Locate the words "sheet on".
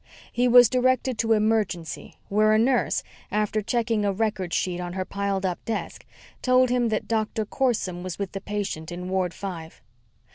4.51-4.93